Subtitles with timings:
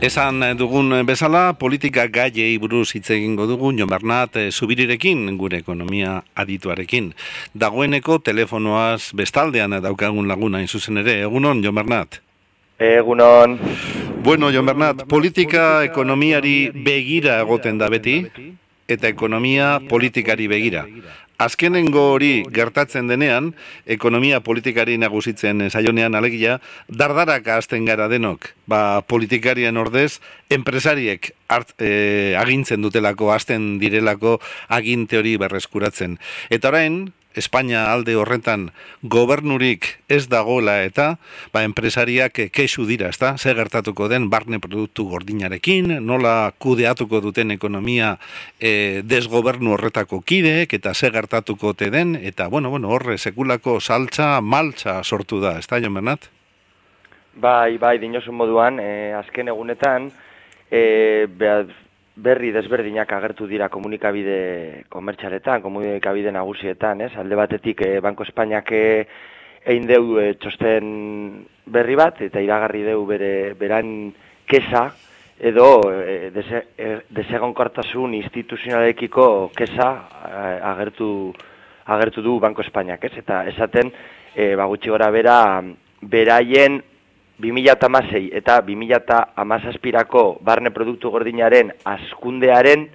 [0.00, 6.22] Esan dugun bezala, politika gaiei buruz hitz egingo dugu, Jon Bernat, eh, zubirirekin, gure ekonomia
[6.34, 7.10] adituarekin.
[7.52, 12.22] Dagoeneko telefonoaz bestaldean daukagun laguna, zuzen ere, egunon, Jon Bernat?
[12.78, 13.58] Egunon.
[14.24, 18.24] Bueno, Jon Bernat, politika ekonomiari begira egoten da beti,
[18.88, 20.86] eta ekonomia politikari begira.
[21.40, 23.54] Azkenengo hori gertatzen denean,
[23.88, 30.20] ekonomia politikari nagusitzen saionean alegia, dardarak hasten gara denok, ba, politikarien ordez,
[30.52, 34.36] enpresariek hart, e, agintzen dutelako, hasten direlako
[34.68, 36.18] aginte hori berreskuratzen.
[36.52, 37.06] Eta orain,
[37.38, 38.70] Espainia alde horretan
[39.02, 41.12] gobernurik ez dagoela eta
[41.54, 43.36] ba, enpresariak kexu dira, ezta?
[43.38, 48.16] Zer gertatuko den barne produktu gordinarekin, nola kudeatuko duten ekonomia
[48.58, 54.40] e, desgobernu horretako kideek eta zer gertatuko te den eta bueno, bueno, horre sekulako saltza,
[54.40, 56.30] maltza sortu da, ezta, Jon Bernat?
[57.40, 60.10] Bai, bai, dinosun moduan, e, azken egunetan,
[60.70, 61.26] e,
[62.16, 67.12] berri desberdinak agertu dira komunikabide komertxaletan, komunikabide nagusietan, ez?
[67.16, 69.06] Alde batetik e, Banko Espainiak eh,
[69.64, 70.90] egin deu e, txosten
[71.70, 74.10] berri bat, eta iragarri deu bere beran
[74.50, 74.88] kesa,
[75.40, 76.64] edo e, dese,
[77.08, 79.90] desegon kortasun instituzionalekiko kesa
[80.74, 81.32] agertu,
[81.86, 83.14] agertu du Banko Espainiak, ez?
[83.22, 83.94] Eta esaten,
[84.34, 85.38] e, bagutxi gora bera,
[86.02, 86.80] beraien
[87.40, 92.88] 2006 eta 2008ko barne produktu gordinaren askundearen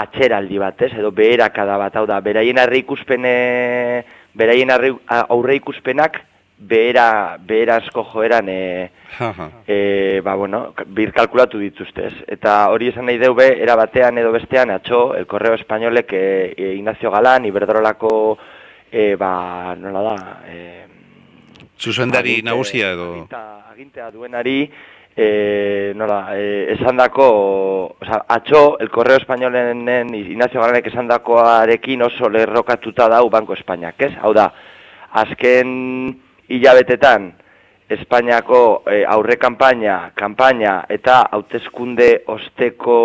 [0.00, 0.92] atxeraldi bat, ez?
[0.98, 3.34] Edo beherakada bat, hau da, beraien aurre ikuspene,
[4.38, 6.20] beraien aurre ikuspenak
[6.60, 7.38] behera,
[7.76, 8.90] asko joeran e,
[9.66, 14.70] e, ba, bueno, bir kalkulatu dituzte, Eta hori esan nahi deube, era batean edo bestean,
[14.70, 18.38] atxo, el Correo Españolek e, e, Ignacio Galán, Iberdrolako,
[18.92, 20.99] e, ba, nola da, e,
[21.80, 23.26] Zuzendari nagusia edo...
[23.72, 24.68] Agintea duenari,
[25.16, 27.28] e, nola, e, esan dako,
[27.96, 34.12] oza, atxo, el Correo Españolen Ignacio Galanek esan dakoarekin oso lerrokatuta dau Banko Espainiak, ez?
[34.20, 34.50] Hau da,
[35.24, 36.12] azken
[36.52, 37.32] hilabetetan,
[37.90, 42.98] Espainiako e, aurre kanpaina, kanpaina eta hauteskunde osteko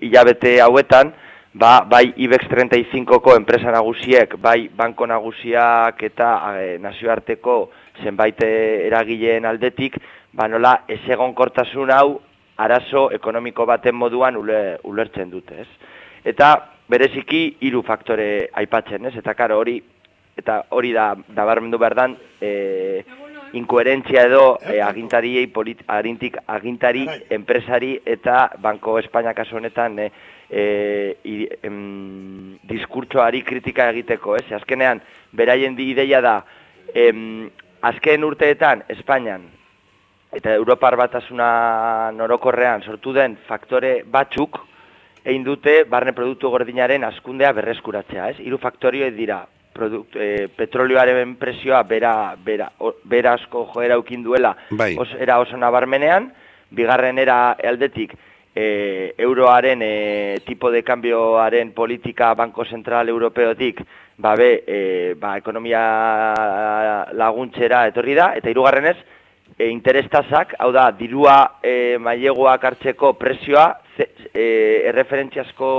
[0.00, 1.10] hilabete hauetan,
[1.52, 6.30] ba, bai IBEX 35ko enpresa nagusiek, bai banko nagusiak eta
[6.62, 7.58] e, nazioarteko
[8.02, 9.98] zenbait eragileen aldetik,
[10.32, 11.00] ba nola ez
[11.34, 12.20] kortasun hau
[12.56, 15.68] arazo ekonomiko baten moduan ulertzen dute, ez?
[16.24, 19.16] Eta bereziki hiru faktore aipatzen, ez?
[19.16, 19.82] Eta karo hori
[20.36, 23.04] eta hori da nabarmendu berdan e,
[23.54, 25.46] inkoherentzia edo e, agintariei
[25.86, 27.20] arintik agintari bai.
[27.30, 30.10] enpresari eta Banko Espainia kasu honetan e,
[30.50, 34.50] e, em, diskurtsoari kritika egiteko, ez?
[34.52, 35.00] Azkenean
[35.32, 36.44] beraien di ideia da
[36.94, 37.50] em,
[37.84, 39.44] azken urteetan Espainian
[40.34, 44.58] eta Europar batasuna norokorrean sortu den faktore batzuk
[45.24, 48.40] egin dute barne produktu gordinaren askundea berreskuratzea, ez?
[48.44, 49.44] Hiru faktorio dira.
[49.74, 52.68] Produkt, e, petrolioaren presioa bera, bera,
[53.10, 54.92] bera asko joera ukin duela bai.
[54.94, 56.28] os, era oso nabarmenean,
[56.70, 58.14] bigarren era aldetik
[58.54, 63.82] e, euroaren e, tipo de cambioaren politika Banko Zentral Europeotik
[64.16, 68.96] ba, be, e, ba, ekonomia laguntzera etorri da, eta hirugarrenez
[69.58, 73.66] e, interestazak, hau da, dirua e, mailegoak hartzeko presioa
[73.96, 74.46] ze, e,
[74.90, 75.70] erreferentziazko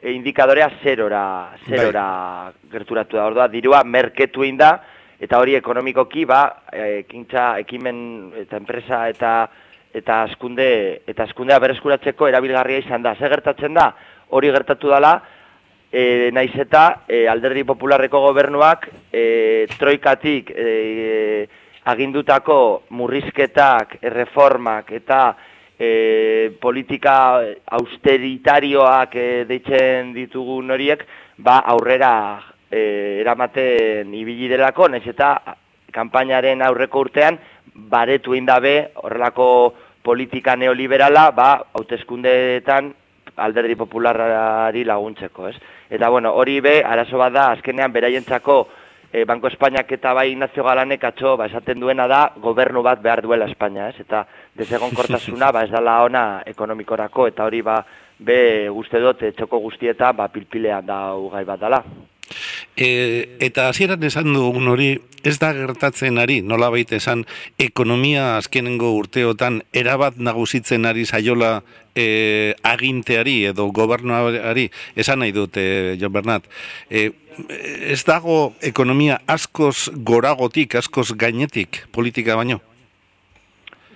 [0.00, 1.24] e, indikadorea zerora,
[1.68, 2.06] zerora
[2.48, 2.70] bai.
[2.72, 4.78] gerturatu da, orduan, dirua merketu da,
[5.20, 9.34] eta hori ekonomikoki, ba, e, kintza, ekimen, eta enpresa, eta
[9.94, 13.14] eta askunde eta askundea bereskuratzeko erabilgarria izan da.
[13.14, 13.90] Ze gertatzen da?
[14.30, 15.14] Hori gertatu dela,
[15.90, 21.48] e, naiz eta e, alderdi popularreko gobernuak e, troikatik e,
[21.90, 25.20] agindutako murrizketak, erreformak eta
[25.74, 27.16] e, politika
[27.80, 31.02] austeritarioak e, deitzen ditugun horiek,
[31.38, 32.12] ba aurrera
[32.70, 35.34] e, eramaten ibili delako, naiz eta
[35.90, 37.40] kanpainaren aurreko urtean
[37.74, 42.92] baretu indabe horrelako politika neoliberala, ba, hauteskundeetan
[43.36, 45.56] alderdi popularari laguntzeko, ez?
[45.90, 48.56] Eta, bueno, hori be, arazo bat da, azkenean, beraientzako
[49.12, 53.22] e, Banko Espainiak eta bai Ignacio Galanek atxo, ba, esaten duena da, gobernu bat behar
[53.24, 54.04] duela Espainia, ez?
[54.04, 54.24] Eta,
[54.56, 57.80] dezegon kortasuna, ba, ez dala ona ekonomikorako, eta hori, ba,
[58.18, 58.40] be,
[58.72, 61.02] guzti dut, txoko guztieta, ba, pilpilean da
[61.32, 61.84] gai bat dala.
[62.80, 67.26] E, eta hasieran esan dugun hori, ez da gertatzen ari, nola baita esan,
[67.60, 71.58] ekonomia azkenengo urteotan erabat nagusitzen ari saiola
[71.92, 75.62] e, aginteari edo gobernuari, esan nahi dute,
[76.00, 76.48] John Bernat,
[76.88, 77.10] e,
[77.92, 82.62] ez dago ekonomia askoz goragotik, askoz gainetik politika baino?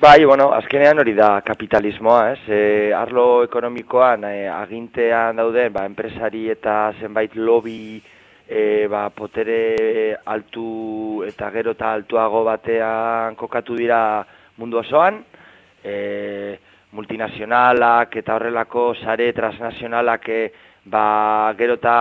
[0.04, 2.40] Bai, bueno, azkenean hori da kapitalismoa, ez?
[2.52, 8.02] E, arlo ekonomikoan e, agintean dauden, ba, enpresari eta zenbait lobby
[8.48, 14.24] e, ba, potere altu eta gero eta altuago batean kokatu dira
[14.56, 15.22] mundu osoan,
[15.82, 16.58] e,
[16.92, 20.40] multinazionalak eta horrelako sare transnazionalak e,
[20.84, 21.96] ba, gero eta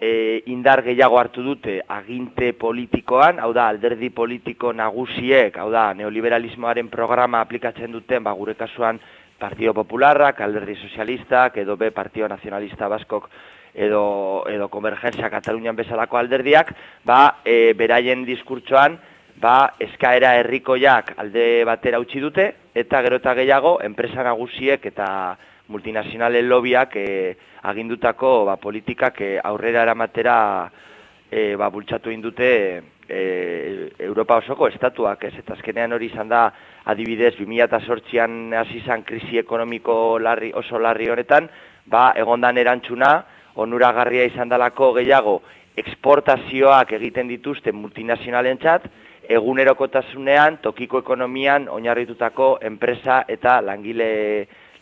[0.00, 6.88] e, indar gehiago hartu dute aginte politikoan, hau da, alderdi politiko nagusiek, hau da, neoliberalismoaren
[6.92, 9.00] programa aplikatzen duten, ba, gure kasuan,
[9.36, 13.28] Partido Popularrak, Alderdi Sozialistak, edo B, Partido Nacionalista Baskok,
[13.76, 16.72] edo, edo Konvergentzia Katalunian bezalako alderdiak,
[17.04, 18.96] ba, e, beraien diskurtsoan,
[19.40, 25.08] ba, eskaera herrikoiak alde batera utzi dute, eta gero eta gehiago, enpresa nagusiek eta
[25.68, 27.36] multinazionalen lobiak e,
[27.68, 30.36] agindutako ba, politikak e, aurrera eramatera
[31.28, 32.50] e, ba, bultzatu indute
[33.08, 35.34] e, Europa osoko estatuak, ez?
[35.42, 36.48] Eta azkenean hori izan da
[36.86, 41.50] adibidez 2008an hasi izan krisi ekonomiko larri, oso larri honetan,
[41.90, 43.16] ba, egondan erantzuna,
[43.56, 45.40] onuragarria izan dalako gehiago,
[45.76, 48.86] eksportazioak egiten dituzte multinazionalen txat,
[49.28, 54.12] egunerokotasunean, tokiko ekonomian, oinarritutako enpresa eta langile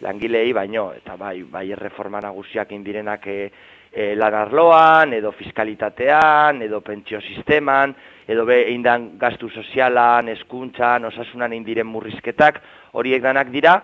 [0.04, 3.50] langilei baino eta bai bai erreforma nagusiak indirenak e,
[3.92, 7.94] e, lan arloan edo fiskalitatean edo pentsio sisteman
[8.28, 12.60] edo be eindan gastu sozialan, hezkuntzan, osasunan indiren murrizketak
[12.92, 13.78] horiek danak dira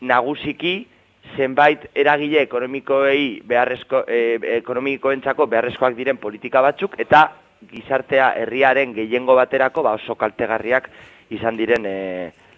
[0.00, 0.86] nagusiki
[1.36, 7.28] zenbait eragile ekonomikoei beharrezko e, ekonomikoentzako beharrezkoak diren politika batzuk eta
[7.70, 10.88] gizartea herriaren gehiengo baterako ba oso kaltegarriak
[11.30, 11.98] izan diren e,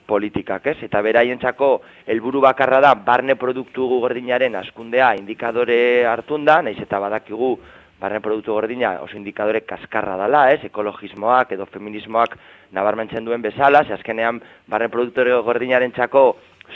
[0.06, 0.78] politikak, ez?
[0.84, 1.68] Eta beraientzako
[2.10, 7.54] helburu bakarra da barne produktu gordinaren askundea indikadore hartunda, naiz eta badakigu
[8.02, 10.60] barne produktu gordina oso indikadore kaskarra dela, ez?
[10.66, 12.36] Ekologismoak edo feminismoak
[12.74, 16.24] nabarmentzen duen bezala, ze azkenean barne produktu gordinaren txako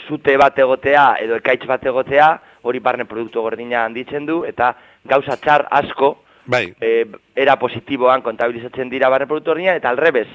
[0.07, 2.29] zute bat egotea edo ekaitz bat egotea,
[2.63, 4.73] hori barne produktu gordina handitzen du, eta
[5.05, 6.67] gauza txar asko, bai.
[6.81, 7.05] E,
[7.35, 10.27] era positiboan kontabilizatzen dira barne produktu gordinan, eta alrebez,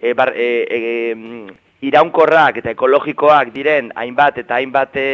[0.00, 5.08] e, bar, e, e, iraunkorrak eta ekologikoak diren hainbat eta hainbat e,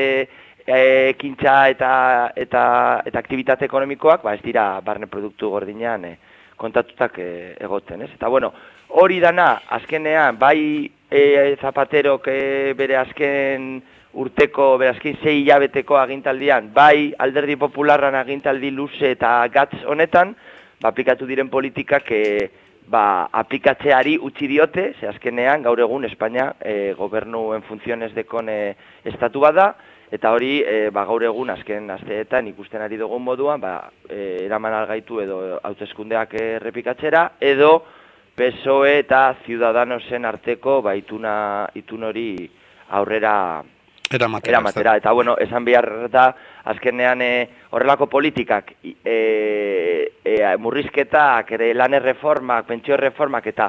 [0.69, 1.93] ekintza eta
[2.37, 2.65] eta
[3.09, 6.17] eta aktivitate ekonomikoak, ba ez dira barne produktu gordinean e,
[6.61, 7.31] kontatutak e,
[7.65, 8.11] egoten, ez?
[8.19, 8.53] Eta bueno,
[9.01, 13.81] hori dana azkenean bai e, Zapaterok e, bere azken
[14.19, 20.35] urteko, bere azken sei hilabeteko agintaldian, bai alderdi popularran agintaldi luze eta gatz honetan,
[20.81, 22.25] ba aplikatu diren politikak e,
[22.89, 28.59] ba, aplikatzeari utzi diote, ze azkenean gaur egun Espainia e, gobernuen funtzionez dekon e,
[29.09, 29.73] estatu bada,
[30.13, 34.77] eta hori e, ba, gaur egun azken asteetan ikusten ari dugun moduan, ba, e, eraman
[34.81, 37.83] algaitu edo hauteskundeak errepikatzera, edo
[38.39, 42.31] PSOE eta Ciudadanosen arteko ba, ituna, itun hori
[42.95, 43.35] aurrera
[44.11, 44.57] Eramatera.
[44.57, 44.97] Eramatera.
[44.97, 46.31] Eta, bueno, esan behar da,
[46.73, 47.33] azkenean e,
[47.77, 48.73] horrelako politikak,
[49.05, 53.69] e, e, murrizketak, ere lan erreformak, pentsio erreformak, eta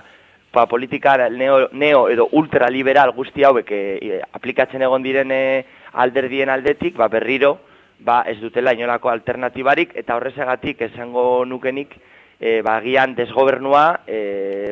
[0.51, 5.33] pa, politika neo, neo edo ultraliberal guzti hauek e, aplikatzen egon diren
[5.91, 7.57] alderdien aldetik, ba, berriro,
[7.99, 11.97] ba, ez dutela inolako alternatibarik, eta horrezegatik esango nukenik,
[12.39, 14.19] e, ba, gian desgobernua, e,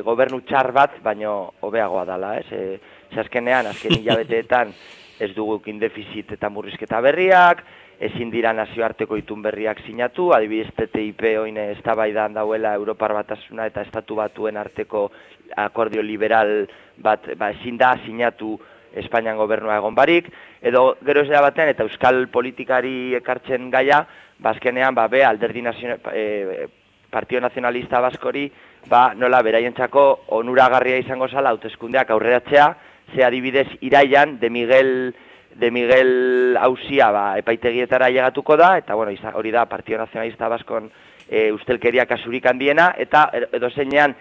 [0.06, 2.48] gobernu txar bat, baino hobeagoa dala, ez?
[2.52, 2.80] E,
[3.18, 4.74] azkenean, azken hilabeteetan,
[5.20, 7.64] ez dugu defizit eta murrizketa berriak,
[8.00, 14.16] ezin dira nazioarteko itun berriak sinatu, adibidez TTIP oine eztabaidan dauela Europar batasuna eta estatu
[14.16, 15.10] batuen arteko
[15.56, 18.58] akordio liberal bat ba, ezin da sinatu
[18.98, 20.30] Espainian gobernua egon barik,
[20.62, 24.06] edo gero ez batean eta euskal politikari ekartzen gaia,
[24.40, 26.68] bazkenean ba, be alderdi nazional, e,
[27.10, 28.52] Partio Nazionalista Baskori,
[28.90, 30.04] ba, nola beraientzako
[30.40, 32.68] onuragarria izango zala hauteskundeak aurreratzea,
[33.16, 35.16] ze adibidez iraian de Miguel
[35.58, 40.92] de Miguel Ausia ba, epaitegietara llegatuko da eta bueno, hori da Partido Nacionalista Baskon
[41.30, 44.14] e, ustelkeria kasurik handiena eta edo zeinean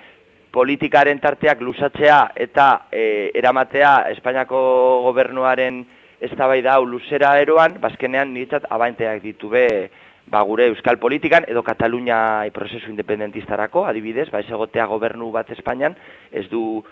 [0.50, 4.58] politikaren tarteak lusatzea eta e, eramatea Espainiako
[5.04, 5.84] gobernuaren
[6.20, 9.66] eztabaida hau luzera eroan, bazkenean niretzat abainteak ditu be
[10.26, 15.96] ba, gure euskal politikan edo Katalunia prozesu independentistarako, adibidez, ba, ez egotea gobernu bat Espainian,
[16.32, 16.82] ez du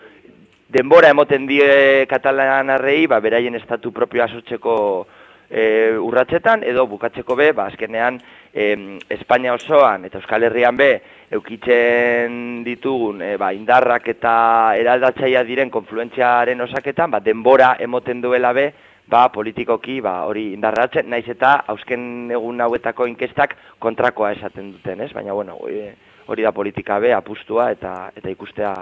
[0.71, 4.77] denbora emoten die katalanarrei, ba, beraien estatu propioa sortzeko
[5.49, 8.19] e, urratzetan, edo bukatzeko be, ba, azkenean,
[8.53, 8.71] e,
[9.13, 10.89] Espainia osoan eta Euskal Herrian be,
[11.35, 14.35] eukitzen ditugun e, ba, indarrak eta
[14.79, 18.71] eraldatzaia diren konfluentziaren osaketan, ba, denbora emoten duela be,
[19.07, 25.11] ba, politikoki ba, hori indarratzen, naiz eta hausken egun hauetako inkestak kontrakoa esaten duten, ez?
[25.13, 25.57] Baina, bueno,
[26.27, 28.73] hori da politika be, apustua eta eta ikustea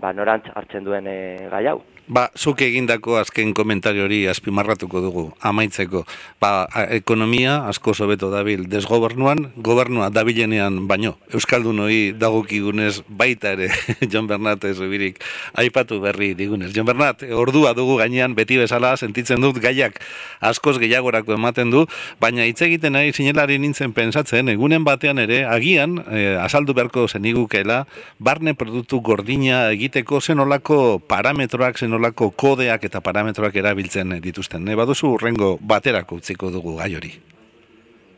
[0.00, 1.18] ba, norantz hartzen duen e,
[1.52, 1.80] gai hau.
[2.08, 6.06] Ba, zuk egindako azken komentario hori azpimarratuko dugu, amaitzeko.
[6.40, 6.64] Ba,
[6.96, 11.18] ekonomia asko sobeto dabil desgobernuan, gobernua dabilenean baino.
[11.36, 13.68] Euskaldun hori dagokigunez baita ere,
[14.10, 15.20] John Bernat ez ubirik,
[15.60, 16.70] aipatu berri digunez.
[16.72, 20.00] John Bernat, ordua dugu gainean beti bezala sentitzen dut gaiak
[20.40, 21.84] askoz gehiagorako ematen du,
[22.24, 27.82] baina hitz egiten nahi sinelari nintzen pensatzen, egunen batean ere, agian, eh, azaldu beharko zenigukela,
[28.16, 34.64] barne produktu gordina egiteko zenolako parametroak, zenolako nolako kodeak eta parametroak erabiltzen dituzten.
[34.64, 37.12] Ne baduzu urrengo baterako utziko dugu gai hori.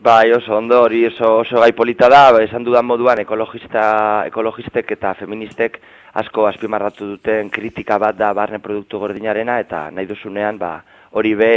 [0.01, 4.95] Bai, oso ondo hori oso, oso gai polita da, ba, esan dudan moduan ekologista, ekologistek
[4.97, 5.77] eta feministek
[6.17, 10.79] asko azpimarratu duten kritika bat da barne produktu gordinarena eta nahi duzunean ba,
[11.13, 11.53] hori be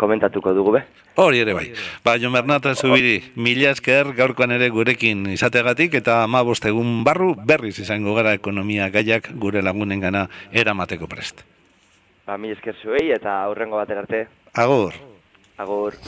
[0.00, 0.82] komentatuko dugu be.
[1.20, 1.68] Hori ere bai.
[2.02, 7.78] Ba, Jon Bernata Zubiri, mila esker gaurkoan ere gurekin izategatik eta ma egun barru berriz
[7.78, 11.44] izango gara ekonomia gaiak gure lagunen gana eramateko prest.
[12.24, 14.20] Ba, mila esker zuei eta aurrengo bater arte.
[14.56, 14.94] Agur.
[15.60, 15.98] Agur.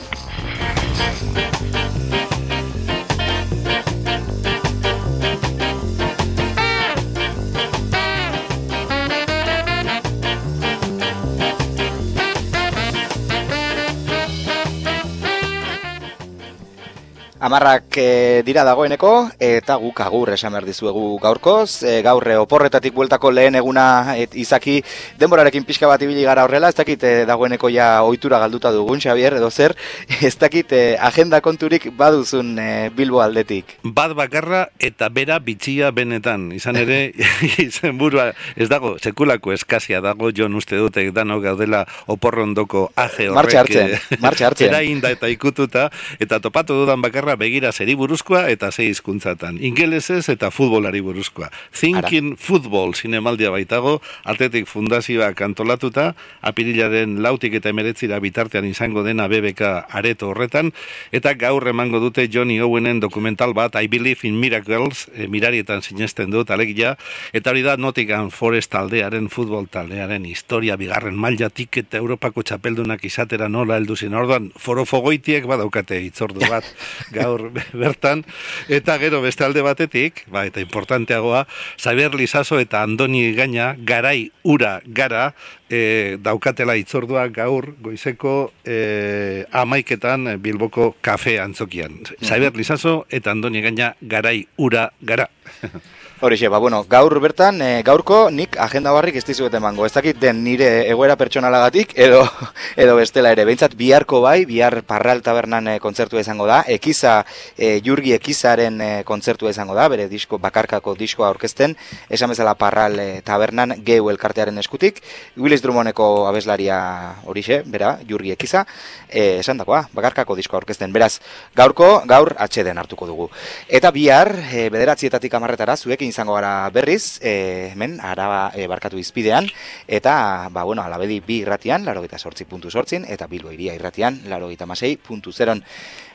[17.47, 21.85] Amarrak e, dira dagoeneko eta guk agur esan behar dizuegu gaurkoz.
[21.87, 24.81] E, gaurre eh, oporretatik bueltako lehen eguna et, izaki
[25.21, 26.73] denborarekin pixka bat ibili gara horrela.
[26.73, 29.77] Ez dakit dagoeneko ja ohitura galduta dugun, Xavier, edo zer.
[30.27, 33.77] Ez dakit agenda konturik baduzun e, Bilbo aldetik.
[33.85, 36.49] Bad bakarra eta bera bitxia benetan.
[36.57, 37.13] Izan ere,
[37.69, 43.39] izen burua, ez dago, sekulako eskazia dago, jon uste dute danok gaudela oporrondoko aje horrek.
[43.39, 44.75] Martxa hartzen, martxa hartzen.
[44.75, 45.89] Era eta ikututa,
[46.19, 49.59] eta topatu dudan bakarra begira zeri buruzkoa eta zei hizkuntzatan.
[49.65, 51.51] Ingelesez eta futbolari buruzkoa.
[51.73, 52.41] Thinking Ara.
[52.41, 60.31] Football zinemaldia baitago, Atletik Fundazioa kantolatuta, apirilaren lautik eta emeretzira bitartean izango dena BBK areto
[60.33, 60.73] horretan,
[61.13, 66.31] eta gaur emango dute Johnny Owenen dokumental bat, I Believe in Miracles, e, mirarietan sinesten
[66.31, 66.97] dut, alegia,
[67.33, 73.49] eta hori da Nottingham Forest taldearen, futbol taldearen historia bigarren mailatik eta Europako txapeldunak izatera
[73.53, 74.15] nola helduzin.
[74.17, 76.67] Orduan, forofogoitiek badaukate itzordu bat,
[77.17, 77.49] gaur
[77.83, 78.25] bertan,
[78.69, 81.47] eta gero beste alde batetik, ba, eta importanteagoa,
[81.81, 85.31] Xavier Lizaso eta Andoni Gaina garai ura gara
[85.71, 92.03] e, daukatela itzordua gaur goizeko e, amaiketan Bilboko kafe antzokian.
[92.23, 95.31] Xavier Lizaso eta Andoni Gaina garai ura gara.
[96.19, 99.85] Horixe, ba, bueno, gaur bertan, e, gaurko nik agenda barrik ez dizuet emango.
[99.85, 102.23] Ez dakit den nire egoera pertsonalagatik, edo,
[102.83, 103.45] edo bestela ere.
[103.45, 106.63] Behintzat, biharko bai, bihar parral tabernan e, kontzertua izango da.
[106.73, 107.19] Ekiza,
[107.59, 111.75] e, jurgi ekizaren e, kontzertua izango da, bere disko, bakarkako diskoa aurkezten.
[112.09, 115.03] Esan bezala parral e, tabernan geu elkartearen eskutik.
[115.37, 116.81] Willis Drummondeko abeslaria
[117.29, 118.65] horixe, bera, jurgi ekiza.
[119.11, 120.97] E, esan dakoa, bakarkako diskoa aurkezten.
[120.97, 121.19] Beraz,
[121.61, 123.31] gaurko, gaur atxeden hartuko dugu.
[123.69, 129.49] Eta bihar, e, bederatzietatik amarretara, zuek izango gara berriz, e, hemen, araba e, barkatu izpidean,
[129.87, 134.23] eta, ba, bueno, alabedi bi irratian, laro gita sortzi puntu sortzin, eta bilbo iria irratian,
[134.29, 135.63] laro gita masei puntu zeron.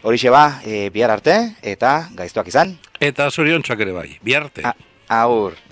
[0.03, 2.77] Horixe ba, e, bihar arte, eta gaiztuak izan.
[2.99, 4.63] Eta zorion ere bai, bihar arte.
[5.07, 5.70] aur.